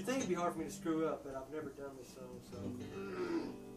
You 0.00 0.06
think 0.06 0.20
it'd 0.20 0.30
be 0.30 0.34
hard 0.34 0.54
for 0.54 0.60
me 0.60 0.64
to 0.64 0.70
screw 0.70 1.06
up, 1.06 1.24
but 1.24 1.36
I've 1.36 1.52
never 1.52 1.68
done 1.76 1.90
this, 1.98 2.08
so. 2.14 2.22
so. 2.50 3.69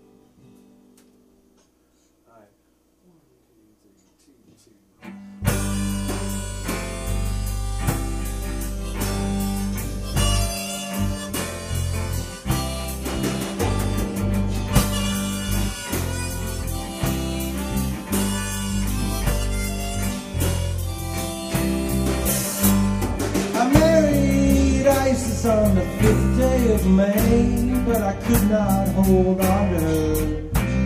on 25.45 25.75
the 25.75 25.81
fifth 25.81 26.37
day 26.37 26.73
of 26.73 26.87
May, 26.87 27.83
but 27.85 28.01
I 28.01 28.13
could 28.13 28.49
not 28.49 28.87
hold 28.89 29.41
on 29.41 29.69
to 29.73 29.79
her 29.79 30.15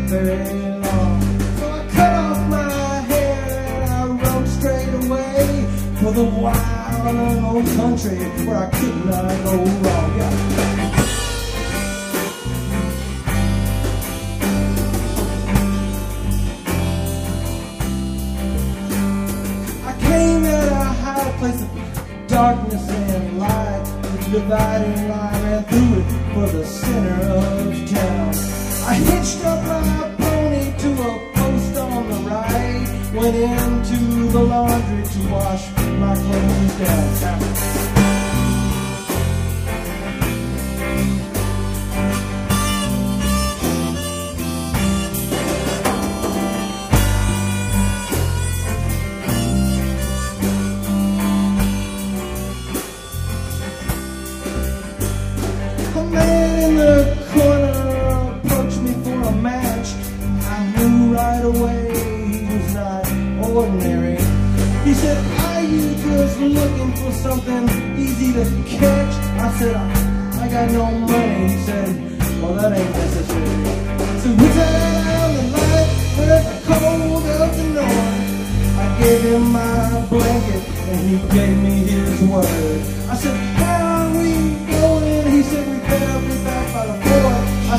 very 0.07 0.69
long. 0.79 1.39
So 1.59 1.69
I 1.69 1.87
cut 1.91 2.13
off 2.13 2.49
my 2.49 2.99
hair 3.01 3.81
and 3.81 3.93
I 3.93 4.05
rode 4.07 4.47
straight 4.47 4.93
away 5.05 5.65
for 5.99 6.11
the 6.11 6.23
wild 6.23 7.55
old 7.55 7.65
country 7.75 8.17
where 8.45 8.57
I 8.57 8.69
could 8.71 9.05
not 9.05 9.43
go 9.43 9.57
wrong. 9.57 10.17
Yeah. 10.17 10.57
darkness 22.27 22.87
and 22.89 23.39
light 23.39 23.86
dividing 24.31 25.07
line 25.07 25.45
and 25.45 25.67
threw 25.67 25.99
it 25.99 26.33
for 26.33 26.47
the 26.57 26.65
center 26.65 27.21
of 27.31 27.89
town. 27.89 28.33
I 28.85 28.93
hitched 28.93 29.43
up 29.45 29.63
my 29.65 30.15
pony 30.17 30.77
to 30.77 30.89
a 30.91 31.31
post 31.33 31.77
on 31.77 32.09
the 32.09 32.19
right, 32.29 33.11
went 33.13 33.35
into 33.35 34.29
the 34.31 34.43
laundry. 34.43 34.96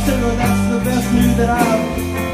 Well, 0.06 0.36
that's 0.36 0.70
the 0.70 0.78
best 0.84 1.12
news 1.12 1.36
that 1.38 1.50
I've 1.50 2.27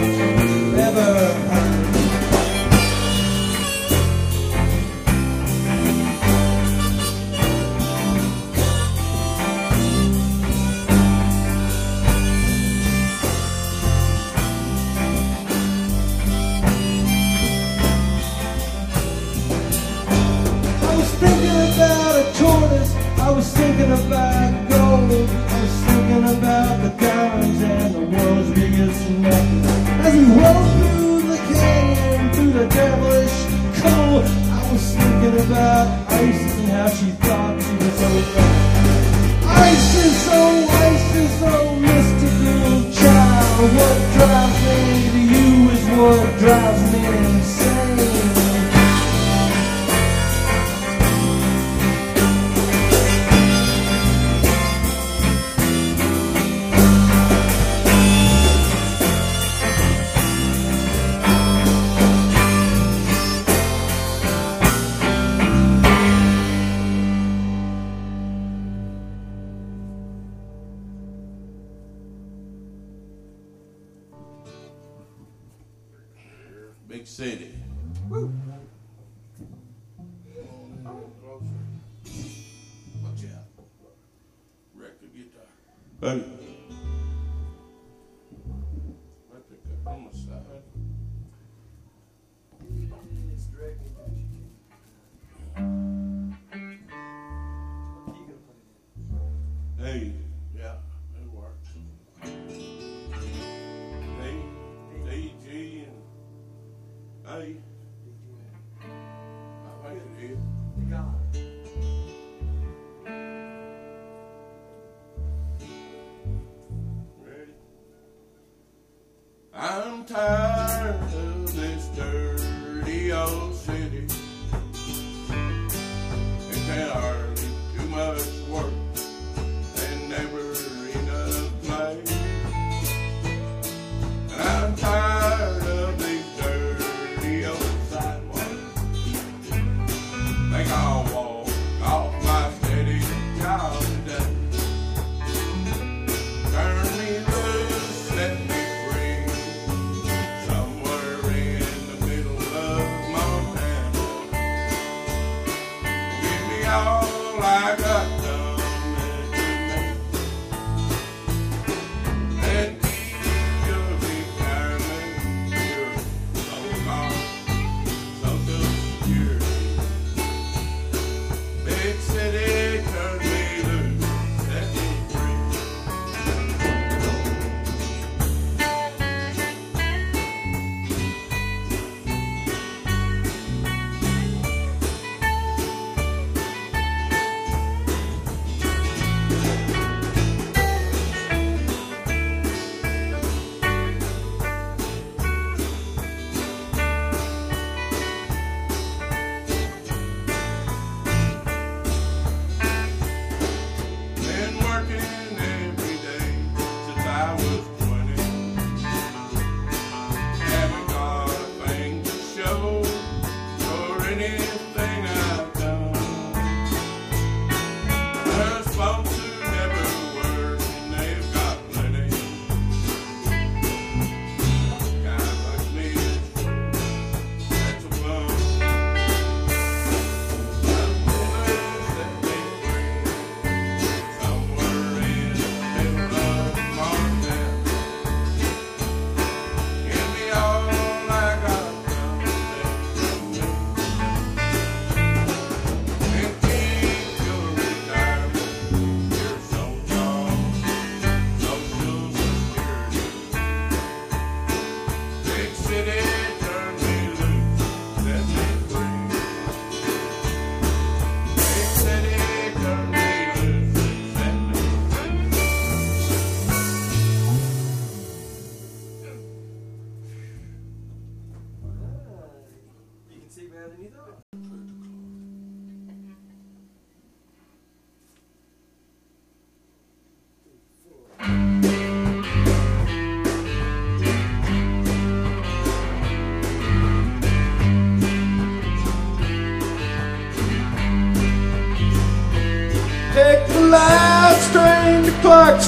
And. 86.05 86.34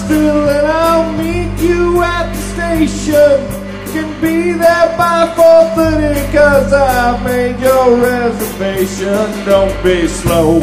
Clarksville 0.07 0.49
and 0.49 0.67
I'll 0.67 1.13
meet 1.15 1.61
you 1.61 2.03
at 2.03 2.33
the 2.33 2.87
station. 2.87 3.67
Can 3.93 4.21
be 4.21 4.53
there 4.53 4.97
by 4.97 5.33
4.30 5.37 6.33
cause 6.33 6.73
I 6.73 7.25
made 7.25 7.59
your 7.61 7.97
reservation. 8.01 9.45
Don't 9.45 9.83
be 9.83 10.07
slow. 10.07 10.61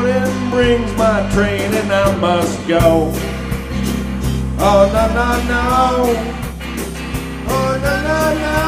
Morning 0.00 0.50
brings 0.50 0.90
my 0.96 1.28
train 1.32 1.74
and 1.74 1.92
I 1.92 2.16
must 2.16 2.66
go. 2.66 3.12
Oh, 4.58 4.88
no, 4.94 5.04
no, 5.18 5.28
no. 5.52 5.66
Oh, 7.48 7.72
no, 7.84 7.94
no, 8.08 8.22
no. 8.46 8.58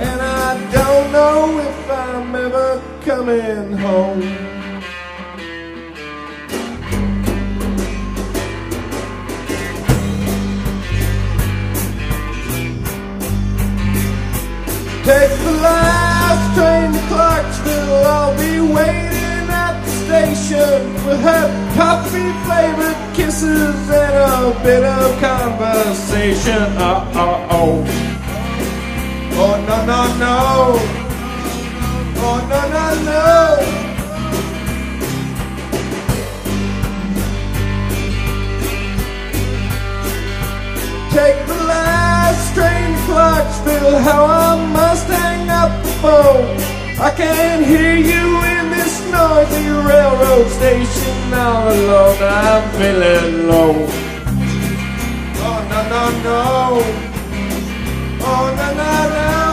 And 0.00 0.20
I 0.22 0.72
don't 0.72 1.12
know 1.12 1.58
if 1.58 1.90
I'm 1.90 2.34
ever 2.34 2.82
coming 3.02 3.72
home. 3.76 4.22
Take 15.04 15.34
the 15.44 15.52
last 15.62 16.44
train 16.56 16.92
to 16.92 17.00
Clarksville. 17.08 18.06
I'll 18.06 18.36
be 18.38 18.60
waiting 18.72 19.05
station. 20.06 20.94
We'll 21.04 21.16
have 21.18 21.50
coffee 21.74 22.30
flavored 22.46 22.98
kisses 23.14 23.90
and 23.90 24.14
a 24.24 24.62
bit 24.62 24.84
of 24.84 25.20
conversation. 25.20 26.66
Uh 26.78 27.22
uh 27.22 27.58
oh. 27.58 27.84
Oh 29.42 29.54
no 29.68 29.76
no 29.90 30.00
no. 30.24 30.38
Oh 32.26 32.38
no 32.50 32.60
no 32.74 32.86
no. 33.08 33.26
Take 41.16 41.40
the 41.46 41.60
last 41.74 42.54
train 42.54 42.90
Clarksville. 43.06 43.98
How 44.08 44.24
I 44.24 44.72
must 44.72 45.06
hang 45.08 45.48
up 45.50 45.72
the 45.82 45.90
phone. 46.02 46.76
I 46.98 47.10
can't 47.10 47.66
hear 47.66 47.96
you 47.96 48.55
noisy 49.16 49.68
railroad 49.68 50.48
station. 50.58 51.16
All 51.32 51.68
alone, 51.68 52.22
I'm 52.22 52.64
feeling 52.78 53.48
low. 53.48 53.76
Oh 55.48 55.58
no 55.70 55.80
no 55.92 56.02
no. 56.26 56.40
Oh 58.30 58.46
no 58.58 58.68
no 58.80 58.90
no. 59.14 59.45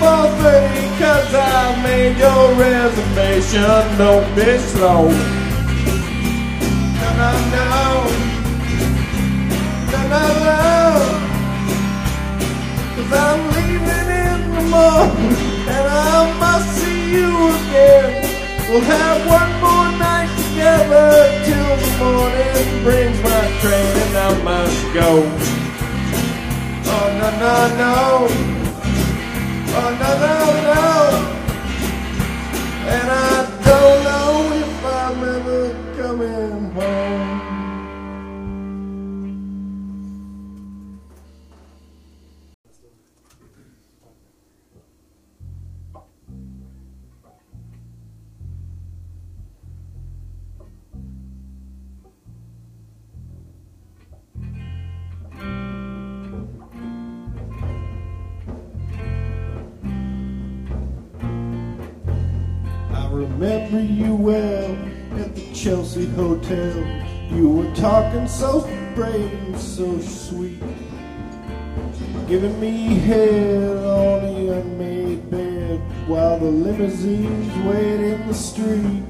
By 0.00 0.28
4.30 0.28 0.98
cause 0.98 1.34
I 1.34 1.82
made 1.82 2.16
your 2.18 2.54
reservation. 2.54 3.98
Don't 3.98 4.28
be 4.34 4.58
slow. 4.58 5.08
No, 7.00 7.08
no, 7.20 7.30
no. 7.54 7.78
No, 9.92 10.00
no, 10.12 10.24
no. 10.46 10.64
Cause 12.94 13.12
I'm 13.12 13.40
leaving 13.56 14.08
in 14.24 14.40
the 14.56 14.64
morning 14.74 15.36
and 15.74 15.86
I 15.88 16.38
must 16.38 16.68
see 16.78 17.02
you 17.16 17.30
again. 17.54 18.08
We'll 18.68 18.80
have 18.80 19.20
one 19.26 19.52
more 19.64 19.90
night 19.98 20.30
together 20.42 21.10
till 21.46 21.72
the 21.82 21.90
morning 22.02 22.82
brings 22.82 23.18
my 23.22 23.44
train 23.60 23.92
and 24.04 24.16
I 24.16 24.42
must 24.42 24.82
go. 24.94 25.10
Oh 26.86 27.06
no 27.18 27.28
no 27.40 27.54
no. 27.78 28.53
And 32.86 33.10
I 33.10 33.44
don't 33.64 34.04
know 34.04 34.52
if 34.62 34.84
I'm 34.84 35.24
ever 35.24 35.62
coming 35.96 36.70
home. 36.72 37.33
Hotel. 65.94 66.74
You 67.30 67.50
were 67.50 67.74
talking 67.76 68.26
so 68.26 68.62
brave 68.96 69.32
and 69.32 69.56
so 69.56 70.00
sweet. 70.00 70.60
Giving 72.26 72.58
me 72.58 72.96
head 72.96 73.76
on 73.76 74.22
the 74.22 74.58
unmade 74.58 75.30
bed 75.30 75.80
while 76.08 76.40
the 76.40 76.50
limousines 76.50 77.64
wait 77.64 78.00
in 78.00 78.26
the 78.26 78.34
street. 78.34 79.04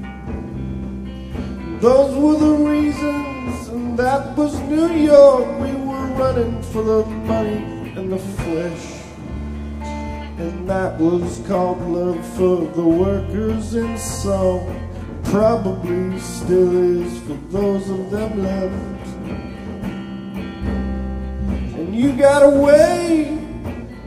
Those 1.81 2.15
were 2.15 2.37
the 2.37 2.53
reasons, 2.69 3.67
and 3.69 3.97
that 3.97 4.37
was 4.37 4.59
New 4.61 4.93
York. 4.93 5.59
We 5.59 5.71
were 5.71 6.07
running 6.19 6.61
for 6.61 6.83
the 6.83 7.03
money 7.03 7.93
and 7.95 8.11
the 8.11 8.19
flesh. 8.19 9.01
And 10.37 10.69
that 10.69 10.99
was 10.99 11.41
called 11.47 11.81
love 11.81 12.23
for 12.35 12.67
the 12.75 12.87
workers 12.87 13.73
in 13.73 13.97
song. 13.97 14.94
Probably 15.35 16.17
still 16.17 17.03
is 17.03 17.19
for 17.23 17.33
those 17.49 17.89
of 17.89 18.09
them 18.09 18.41
left. 18.41 19.07
And 21.75 21.93
you 21.93 22.13
got 22.13 22.41
away, 22.41 23.37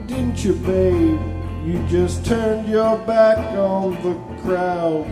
didn't 0.06 0.42
you, 0.42 0.54
babe? 0.54 1.20
You 1.66 1.86
just 1.86 2.24
turned 2.24 2.66
your 2.66 2.96
back 3.00 3.36
on 3.58 3.96
the 4.02 4.14
crowd. 4.40 5.06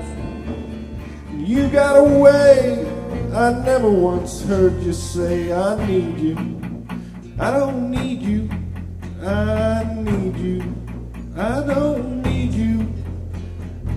You 1.36 1.68
got 1.68 1.96
away. 1.98 2.90
I 3.34 3.52
never 3.52 3.90
once 3.90 4.42
heard 4.42 4.82
you 4.82 4.94
say, 4.94 5.52
I 5.52 5.86
need 5.86 6.18
you. 6.18 6.86
I 7.38 7.50
don't 7.50 7.90
need 7.90 8.22
you. 8.22 8.48
I 9.22 9.84
need 9.92 10.34
you. 10.38 10.62
I 11.36 11.62
don't. 11.62 12.15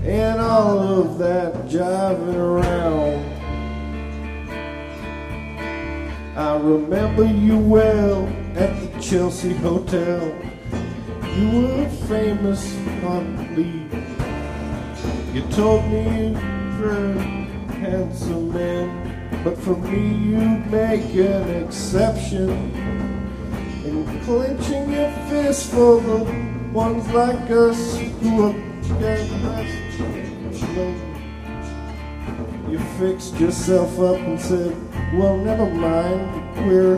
And 0.10 0.42
all 0.42 0.80
of 0.80 1.20
that 1.20 1.54
jiving 1.68 2.34
around. 2.34 3.24
I 6.36 6.58
remember 6.58 7.26
you 7.26 7.60
well 7.60 8.28
at 8.56 8.74
the 8.82 9.00
Chelsea 9.00 9.54
Hotel. 9.54 10.36
You 11.38 11.62
were 11.62 11.90
famous 12.08 12.76
on 13.04 13.56
leave. 13.56 13.94
You 15.36 15.44
told 15.52 15.86
me 15.92 16.30
you 16.30 16.82
were 16.82 17.14
handsome 17.78 18.52
man, 18.52 19.44
but 19.44 19.56
for 19.60 19.76
me 19.76 20.32
you'd 20.32 20.72
make 20.72 21.14
an 21.14 21.64
exception. 21.64 22.50
And 23.86 24.24
clenching 24.24 24.92
your 24.92 25.12
fist 25.30 25.70
for 25.70 26.02
the 26.02 26.24
ones 26.74 27.08
like 27.10 27.52
us 27.52 28.00
who 28.22 28.48
are 28.48 28.70
you 32.70 32.80
fixed 32.98 33.40
yourself 33.40 34.00
up 34.00 34.18
and 34.18 34.40
said, 34.40 34.76
well, 35.14 35.38
never 35.38 35.66
mind, 35.66 36.68
we're 36.68 36.98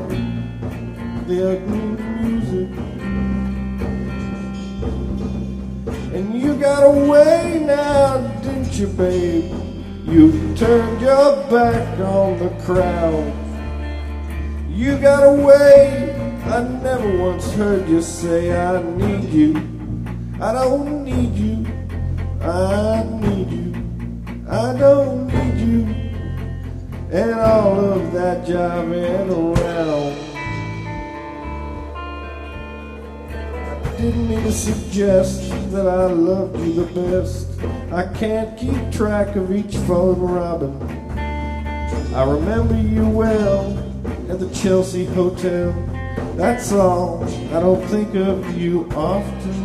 the 1.28 1.52
ugly 1.52 1.80
music. 2.22 2.70
And 6.14 6.42
you 6.42 6.56
got 6.56 6.84
away 6.84 7.64
now, 7.66 8.18
didn't 8.42 8.74
you, 8.74 8.88
babe? 8.88 9.52
You 10.06 10.56
turned 10.56 11.02
your 11.02 11.38
back 11.50 12.00
on 12.00 12.38
the 12.38 12.50
crowd. 12.66 13.34
You 14.70 14.98
got 14.98 15.24
away. 15.24 16.12
I 16.46 16.64
never 16.64 17.18
once 17.18 17.52
heard 17.54 17.88
you 17.88 18.02
say, 18.02 18.52
I 18.52 18.82
need 18.84 19.30
you. 19.30 19.56
I 20.42 20.52
don't 20.52 21.06
need 21.06 21.34
you. 21.34 21.66
I 22.42 23.04
I 24.52 24.74
don't 24.78 25.28
need 25.28 25.62
you 25.62 25.84
and 27.10 27.34
all 27.36 27.80
of 27.80 28.12
that 28.12 28.46
jiving 28.46 29.30
around. 29.30 30.18
I 33.86 33.98
didn't 33.98 34.28
mean 34.28 34.44
to 34.44 34.52
suggest 34.52 35.50
that 35.72 35.88
I 35.88 36.08
loved 36.08 36.60
you 36.60 36.84
the 36.84 37.02
best. 37.02 37.48
I 37.94 38.14
can't 38.14 38.58
keep 38.58 38.92
track 38.92 39.38
of 39.38 39.56
each 39.56 39.78
phone 39.88 40.20
robin. 40.20 40.76
I 42.14 42.30
remember 42.30 42.78
you 42.78 43.08
well 43.08 43.72
at 44.30 44.38
the 44.40 44.50
Chelsea 44.54 45.06
Hotel. 45.06 45.72
That's 46.36 46.74
all. 46.74 47.24
I 47.24 47.62
don't 47.62 47.82
think 47.88 48.16
of 48.16 48.58
you 48.58 48.90
often. 48.98 49.61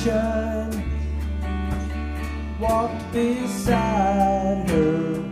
sunshine 0.00 0.82
walked 2.58 3.12
beside 3.12 4.68
her. 4.70 5.29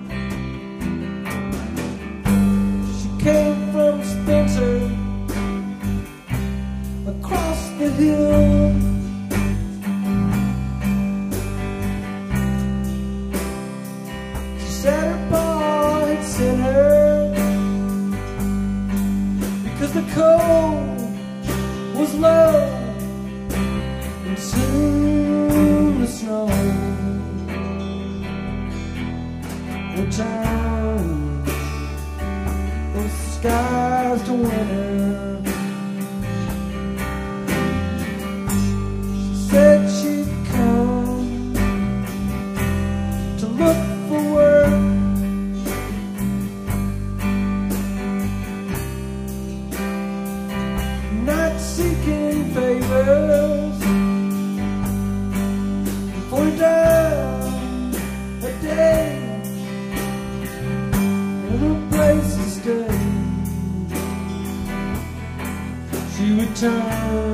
So. 66.60 67.27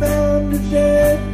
found 0.00 0.54
a 0.54 0.58
dead 0.70 1.33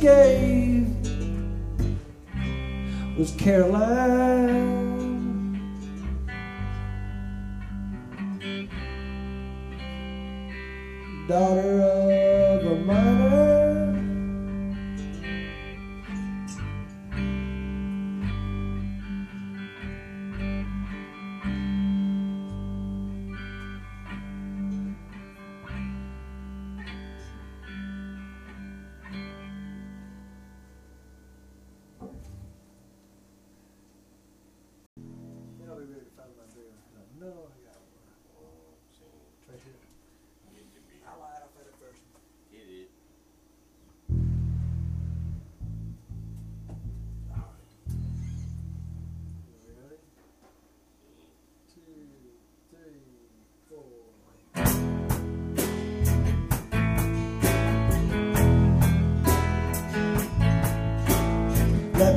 gave 0.00 0.86
was 3.18 3.32
Caroline. 3.32 4.19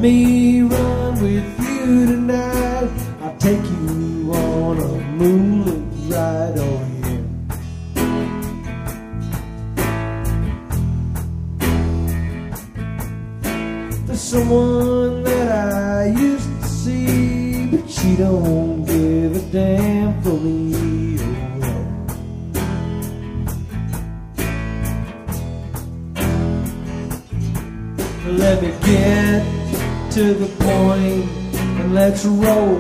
Me 0.03 0.61
run 0.63 1.13
with 1.21 1.59
you 1.61 2.05
tonight. 2.05 2.91
I'll 3.21 3.37
take 3.37 3.63
you 3.63 4.33
on 4.33 4.77
a 4.77 4.91
moonlit 5.17 5.81
ride, 6.11 6.57
oh 6.57 6.81
yeah. 6.99 7.21
There's 14.05 14.19
someone 14.19 15.23
that 15.23 15.49
I 15.53 16.07
used 16.07 16.49
to 16.61 16.67
see, 16.67 17.67
but 17.67 17.89
she 17.89 18.17
don't 18.17 18.83
give 18.83 19.37
a 19.37 19.41
damn 19.53 20.21
for 20.21 20.33
me. 20.33 20.73
Let 28.25 28.61
me 28.61 28.69
get 28.83 29.62
to 30.13 30.36
the 30.36 30.47
point 30.63 31.26
and 31.56 31.95
let's 31.95 32.23
roll 32.23 32.78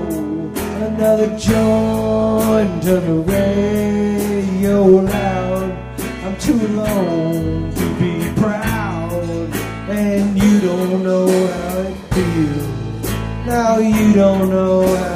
another 0.85 1.35
joint. 1.39 2.83
Turn 2.83 3.03
the 3.07 3.19
radio 3.31 4.85
loud. 4.85 5.71
I'm 6.23 6.37
too 6.37 6.53
alone 6.53 7.73
to 7.73 7.85
be 7.95 8.13
proud, 8.39 9.49
and 9.89 10.37
you 10.37 10.59
don't 10.59 11.01
know 11.01 11.27
how 11.27 11.79
it 11.79 11.97
feels. 12.13 12.67
Now 13.47 13.79
you 13.79 14.13
don't 14.13 14.49
know 14.51 14.95
how 14.95 15.12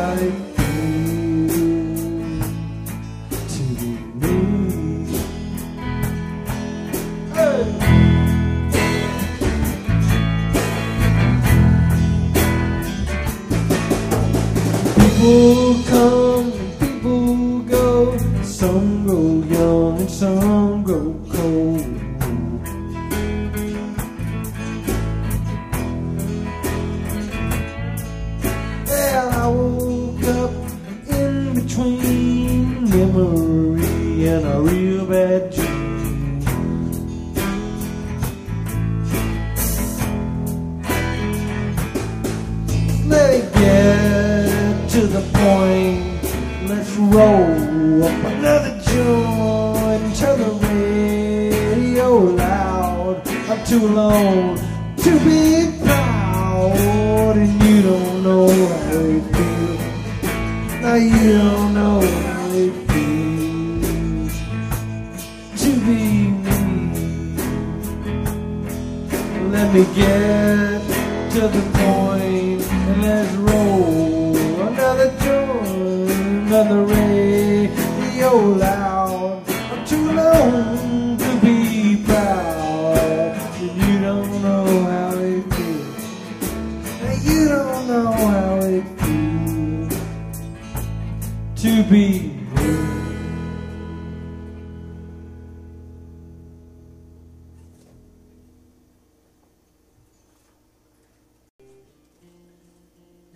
the 45.18 45.26
point. 45.34 46.70
Let's 46.70 46.96
roll 46.98 48.04
up 48.04 48.24
another 48.34 48.74
joint. 48.92 50.04
And 50.04 50.16
turn 50.16 50.40
the 50.40 50.52
radio 50.68 52.10
loud. 52.44 53.28
I'm 53.50 53.66
too 53.66 53.86
alone 53.88 54.58
to 54.98 55.12
be 55.28 55.72
proud, 55.82 57.36
and 57.38 57.54
you 57.64 57.82
don't 57.82 58.24
know 58.24 58.48
how 58.48 59.00
it 59.16 59.24
feels. 59.36 60.82
Now 60.82 60.96
you 60.96 61.14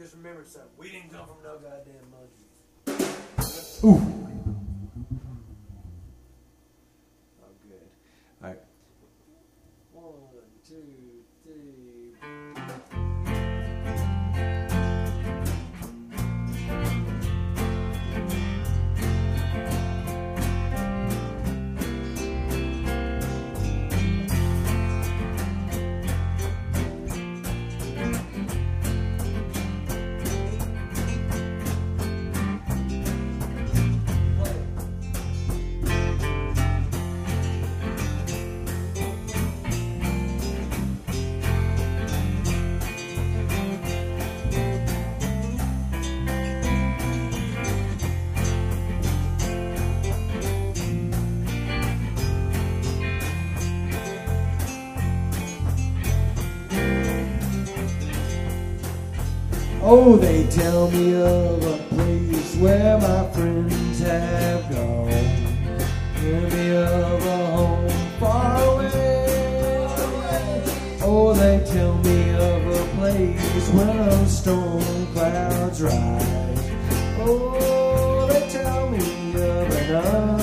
Just 0.02 0.16
remember 0.16 0.44
something. 0.44 0.72
We 0.80 0.90
didn't 0.90 1.12
come 1.12 1.28
from 1.28 1.44
no 1.44 1.60
goddamn 1.60 2.10
monkeys. 2.10 3.84
Ooh. 3.84 4.41
Oh, 59.84 60.16
they 60.16 60.46
tell 60.46 60.92
me 60.92 61.16
of 61.16 61.66
a 61.66 61.78
place 61.90 62.56
where 62.58 63.00
my 63.00 63.28
friends 63.32 64.00
have 64.02 64.70
gone. 64.70 65.10
Tell 66.16 66.50
me 66.52 66.76
of 66.76 67.26
a 67.26 67.46
home 67.48 67.90
far 68.20 68.62
away. 68.76 69.88
Oh, 71.02 71.34
they 71.34 71.66
tell 71.66 71.98
me 71.98 72.30
of 72.30 72.68
a 72.68 72.86
place 72.96 73.70
where 73.70 74.06
the 74.06 74.26
storm 74.28 75.08
clouds 75.14 75.82
rise. 75.82 76.72
Oh, 77.20 78.28
they 78.32 78.50
tell 78.50 78.88
me 78.88 79.00
of 79.34 79.76
another. 79.76 80.41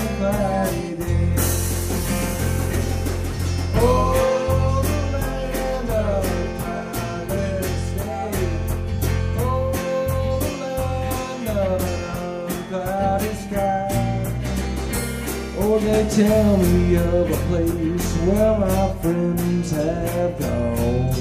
they 15.88 16.07
tell 16.11 16.57
me 16.59 16.96
of 16.96 17.31
a 17.31 17.37
place 17.48 18.16
where 18.18 18.59
my 18.59 18.92
friends 19.01 19.70
have 19.70 20.38
gone. 20.38 21.14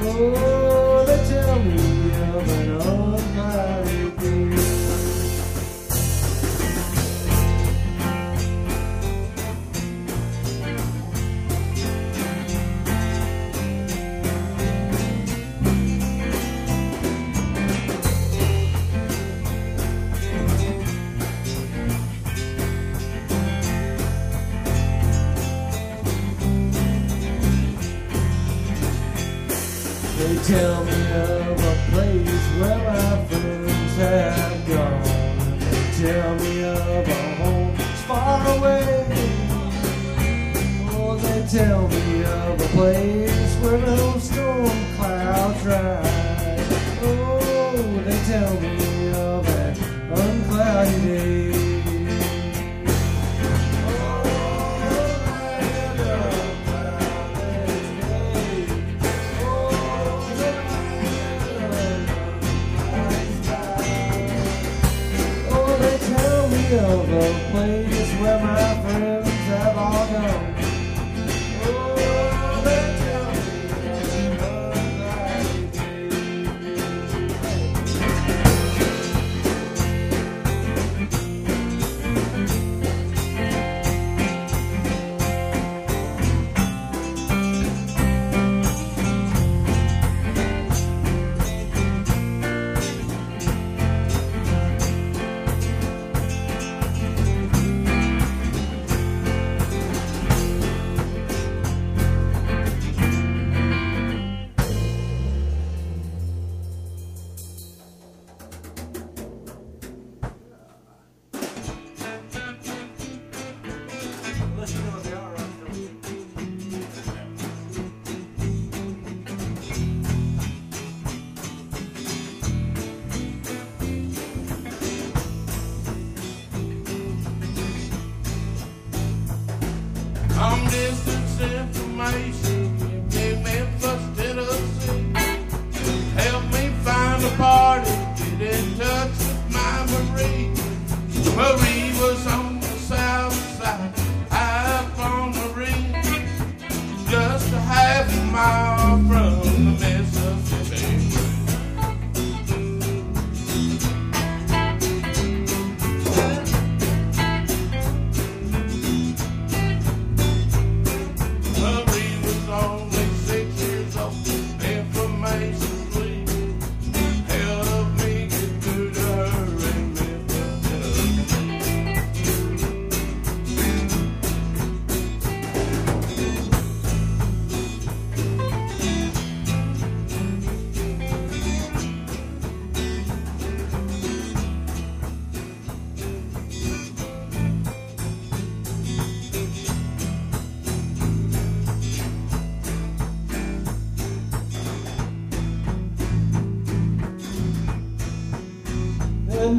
Oh. 0.00 0.67
tell 30.48 30.82
me. 30.84 30.97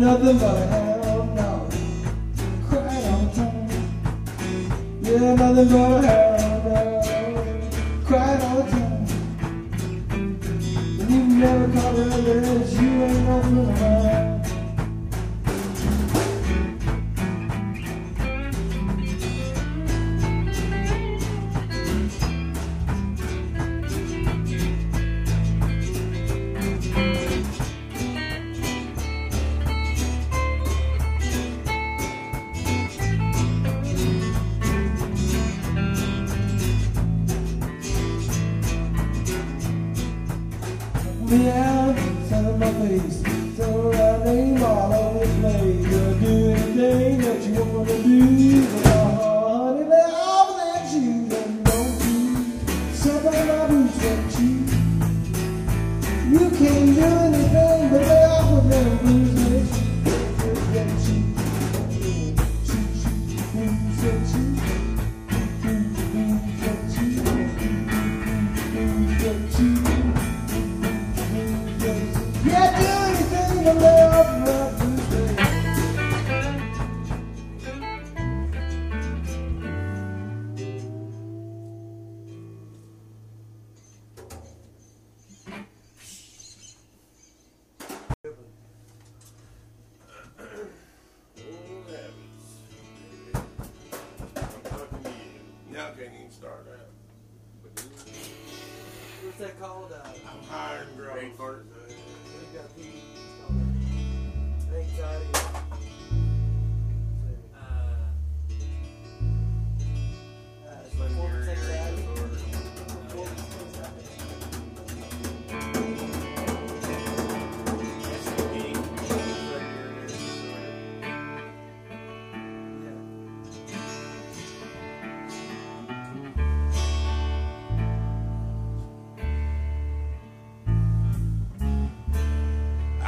nothing 0.09 0.39
but 0.39 0.55
a 0.55 0.65
hell 0.65 1.25
no. 1.35 1.69
Crying 2.67 3.05
all 3.13 3.21
the 3.25 3.35
time. 3.35 3.69
Yeah, 5.03 5.35
nothing 5.35 5.69
but 5.69 5.91
a 5.91 6.07
hell 6.07 6.57
no. 6.65 6.77
Crying 8.05 8.41
all 8.41 8.63
the 8.63 8.71
time. 8.71 9.05
And 10.99 11.09
you've 11.11 11.31
never 11.43 11.65
caught 11.73 11.93
a 11.93 12.05
bitch, 12.25 12.81
you 12.81 12.89
ain't 13.03 13.27
nothing 13.27 13.65
but 13.65 13.69
a 13.69 13.77
hell 13.77 14.08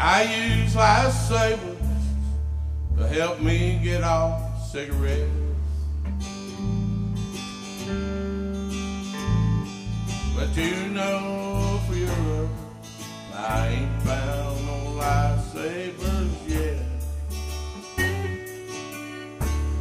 I 0.04 0.24
use 0.24 0.74
lifesavers 0.74 1.78
to 2.98 3.08
help 3.08 3.40
me 3.40 3.80
get 3.84 4.04
off 4.04 4.68
cigarettes. 4.72 5.30
But 10.36 10.58
you 10.58 10.88
know 10.88 11.80
for 11.88 11.94
your 11.94 12.50
I 13.36 13.68
ain't 13.68 14.02
found 14.02 14.66
no 14.66 15.00
lifesavers 15.00 16.50
yet. 16.50 16.84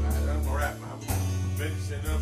Right, 0.02 0.28
I'm 0.28 0.44
gonna 0.44 0.54
wrap 0.54 0.78
my 0.80 0.98
finishing 1.56 2.06
up 2.10 2.20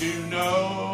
you 0.00 0.24
know 0.30 0.89